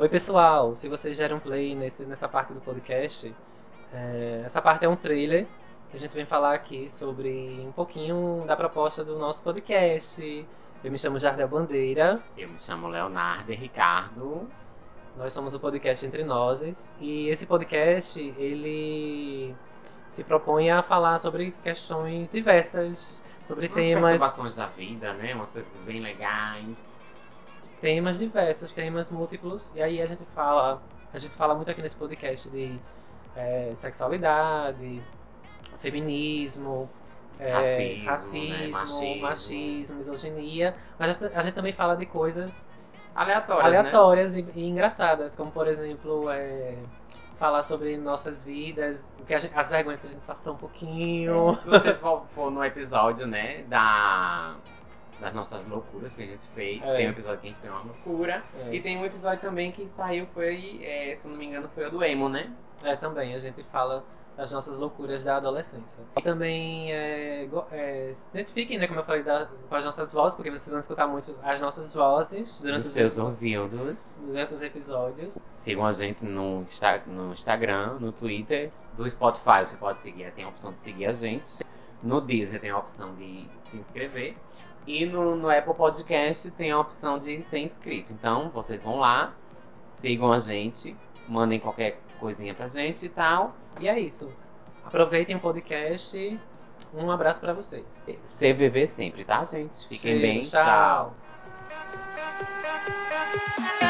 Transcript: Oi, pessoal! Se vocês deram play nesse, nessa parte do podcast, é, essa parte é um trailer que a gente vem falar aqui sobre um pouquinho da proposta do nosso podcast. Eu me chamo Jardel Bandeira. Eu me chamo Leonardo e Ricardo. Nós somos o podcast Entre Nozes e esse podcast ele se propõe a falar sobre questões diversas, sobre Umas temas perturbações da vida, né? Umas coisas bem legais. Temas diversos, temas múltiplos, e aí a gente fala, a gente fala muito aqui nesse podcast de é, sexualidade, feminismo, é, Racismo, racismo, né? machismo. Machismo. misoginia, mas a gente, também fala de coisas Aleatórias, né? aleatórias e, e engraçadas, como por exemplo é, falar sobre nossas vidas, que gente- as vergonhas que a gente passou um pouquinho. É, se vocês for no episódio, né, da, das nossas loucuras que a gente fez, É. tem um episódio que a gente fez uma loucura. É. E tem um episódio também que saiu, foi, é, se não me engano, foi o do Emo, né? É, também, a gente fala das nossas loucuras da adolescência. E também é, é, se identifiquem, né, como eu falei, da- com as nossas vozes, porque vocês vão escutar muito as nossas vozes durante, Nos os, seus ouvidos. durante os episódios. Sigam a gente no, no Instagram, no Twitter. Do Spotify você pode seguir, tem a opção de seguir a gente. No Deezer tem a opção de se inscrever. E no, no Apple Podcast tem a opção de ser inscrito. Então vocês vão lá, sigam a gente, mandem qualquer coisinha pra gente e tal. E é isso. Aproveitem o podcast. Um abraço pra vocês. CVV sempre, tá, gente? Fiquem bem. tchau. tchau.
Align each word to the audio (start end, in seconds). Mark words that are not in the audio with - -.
Oi, 0.00 0.08
pessoal! 0.08 0.76
Se 0.76 0.88
vocês 0.88 1.18
deram 1.18 1.40
play 1.40 1.74
nesse, 1.74 2.04
nessa 2.04 2.28
parte 2.28 2.52
do 2.52 2.60
podcast, 2.60 3.34
é, 3.92 4.42
essa 4.44 4.62
parte 4.62 4.84
é 4.84 4.88
um 4.88 4.94
trailer 4.94 5.44
que 5.90 5.96
a 5.96 5.98
gente 5.98 6.14
vem 6.14 6.24
falar 6.24 6.54
aqui 6.54 6.88
sobre 6.88 7.60
um 7.66 7.72
pouquinho 7.72 8.44
da 8.46 8.54
proposta 8.54 9.02
do 9.02 9.18
nosso 9.18 9.42
podcast. 9.42 10.46
Eu 10.84 10.92
me 10.92 10.96
chamo 10.96 11.18
Jardel 11.18 11.48
Bandeira. 11.48 12.22
Eu 12.36 12.48
me 12.48 12.60
chamo 12.60 12.86
Leonardo 12.86 13.50
e 13.50 13.56
Ricardo. 13.56 14.48
Nós 15.16 15.32
somos 15.32 15.52
o 15.52 15.58
podcast 15.58 16.06
Entre 16.06 16.22
Nozes 16.22 16.94
e 17.00 17.28
esse 17.28 17.44
podcast 17.44 18.20
ele 18.38 19.52
se 20.06 20.22
propõe 20.22 20.70
a 20.70 20.80
falar 20.80 21.18
sobre 21.18 21.52
questões 21.64 22.30
diversas, 22.30 23.28
sobre 23.44 23.66
Umas 23.66 23.74
temas 23.74 24.10
perturbações 24.12 24.54
da 24.54 24.66
vida, 24.66 25.12
né? 25.14 25.34
Umas 25.34 25.52
coisas 25.52 25.82
bem 25.82 26.00
legais. 26.00 27.00
Temas 27.80 28.18
diversos, 28.18 28.72
temas 28.72 29.10
múltiplos, 29.10 29.74
e 29.76 29.82
aí 29.82 30.02
a 30.02 30.06
gente 30.06 30.24
fala, 30.34 30.82
a 31.12 31.18
gente 31.18 31.34
fala 31.34 31.54
muito 31.54 31.70
aqui 31.70 31.80
nesse 31.82 31.96
podcast 31.96 32.48
de 32.50 32.78
é, 33.36 33.72
sexualidade, 33.74 35.02
feminismo, 35.78 36.88
é, 37.38 37.52
Racismo, 37.52 38.06
racismo, 38.06 38.48
né? 38.48 38.66
machismo. 38.68 39.22
Machismo. 39.22 39.96
misoginia, 39.96 40.74
mas 40.98 41.22
a 41.22 41.42
gente, 41.42 41.54
também 41.54 41.72
fala 41.72 41.94
de 41.94 42.04
coisas 42.06 42.68
Aleatórias, 43.14 43.72
né? 43.72 43.78
aleatórias 43.78 44.36
e, 44.36 44.46
e 44.56 44.66
engraçadas, 44.66 45.36
como 45.36 45.50
por 45.50 45.68
exemplo 45.68 46.28
é, 46.30 46.74
falar 47.36 47.62
sobre 47.62 47.96
nossas 47.96 48.44
vidas, 48.44 49.14
que 49.26 49.38
gente- 49.38 49.56
as 49.56 49.70
vergonhas 49.70 50.00
que 50.02 50.08
a 50.08 50.10
gente 50.10 50.22
passou 50.22 50.54
um 50.54 50.56
pouquinho. 50.56 51.50
É, 51.50 51.54
se 51.54 51.68
vocês 51.68 52.00
for 52.00 52.50
no 52.50 52.64
episódio, 52.64 53.26
né, 53.26 53.62
da, 53.68 54.56
das 55.28 55.34
nossas 55.34 55.66
loucuras 55.66 56.14
que 56.16 56.22
a 56.22 56.26
gente 56.26 56.46
fez, 56.48 56.88
É. 56.88 56.96
tem 56.96 57.06
um 57.06 57.10
episódio 57.10 57.40
que 57.40 57.46
a 57.46 57.50
gente 57.50 57.60
fez 57.60 57.72
uma 57.72 57.82
loucura. 57.82 58.42
É. 58.66 58.74
E 58.74 58.80
tem 58.80 58.98
um 58.98 59.04
episódio 59.04 59.40
também 59.40 59.70
que 59.70 59.88
saiu, 59.88 60.26
foi, 60.26 60.80
é, 60.82 61.14
se 61.14 61.28
não 61.28 61.36
me 61.36 61.46
engano, 61.46 61.68
foi 61.68 61.86
o 61.86 61.90
do 61.90 62.02
Emo, 62.04 62.28
né? 62.28 62.50
É, 62.84 62.94
também, 62.96 63.34
a 63.34 63.38
gente 63.38 63.62
fala 63.64 64.04
das 64.36 64.52
nossas 64.52 64.76
loucuras 64.78 65.24
da 65.24 65.36
adolescência. 65.36 66.04
E 66.16 66.22
também 66.22 66.92
é, 66.92 67.48
é, 67.72 68.12
se 68.14 68.30
identifiquem, 68.30 68.78
né, 68.78 68.86
como 68.86 69.00
eu 69.00 69.04
falei, 69.04 69.24
da- 69.24 69.48
com 69.68 69.74
as 69.74 69.84
nossas 69.84 70.12
vozes, 70.12 70.36
porque 70.36 70.48
vocês 70.48 70.70
vão 70.70 70.78
escutar 70.78 71.08
muito 71.08 71.34
as 71.42 71.60
nossas 71.60 71.92
vozes 71.92 72.60
durante, 72.62 72.78
Nos 72.78 72.86
os, 72.86 72.92
seus 72.92 73.18
ouvidos. 73.18 74.22
durante 74.24 74.54
os 74.54 74.62
episódios. 74.62 75.36
Sigam 75.56 75.84
a 75.84 75.90
gente 75.90 76.24
no, 76.24 76.64
no 77.08 77.32
Instagram, 77.32 77.94
no 77.98 78.12
Twitter. 78.12 78.70
Do 78.96 79.08
Spotify 79.10 79.64
você 79.64 79.76
pode 79.76 79.98
seguir, 79.98 80.30
tem 80.32 80.44
a 80.44 80.48
opção 80.48 80.70
de 80.72 80.78
seguir 80.78 81.06
a 81.06 81.12
gente. 81.12 81.64
No 82.02 82.20
Deezer 82.20 82.60
tem 82.60 82.70
a 82.70 82.78
opção 82.78 83.14
de 83.14 83.46
se 83.62 83.78
inscrever. 83.78 84.36
E 84.86 85.04
no, 85.04 85.36
no 85.36 85.50
Apple 85.50 85.74
Podcast 85.74 86.50
tem 86.52 86.70
a 86.70 86.78
opção 86.78 87.18
de 87.18 87.42
ser 87.42 87.58
inscrito. 87.58 88.12
Então 88.12 88.50
vocês 88.50 88.82
vão 88.82 88.96
lá, 88.98 89.34
sigam 89.84 90.32
a 90.32 90.38
gente, 90.38 90.96
mandem 91.28 91.60
qualquer 91.60 92.00
coisinha 92.18 92.54
pra 92.54 92.66
gente 92.66 93.06
e 93.06 93.08
tal. 93.08 93.54
E 93.80 93.88
é 93.88 93.98
isso. 93.98 94.32
Aproveitem 94.84 95.36
o 95.36 95.40
podcast. 95.40 96.40
Um 96.94 97.10
abraço 97.10 97.40
pra 97.40 97.52
vocês. 97.52 98.06
CVV 98.24 98.86
sempre, 98.86 99.24
tá, 99.24 99.44
gente? 99.44 99.86
Fiquem 99.88 100.18
bem. 100.20 100.42
tchau. 100.42 101.14
tchau. 103.80 103.87